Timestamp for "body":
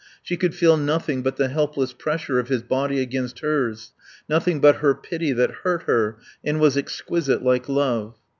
2.63-2.99